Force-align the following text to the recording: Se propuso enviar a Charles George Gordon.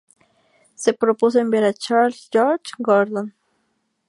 Se 0.73 0.93
propuso 0.93 1.37
enviar 1.37 1.63
a 1.63 1.73
Charles 1.75 2.27
George 2.31 2.71
Gordon. 2.79 3.35